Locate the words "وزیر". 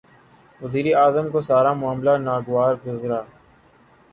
0.61-0.85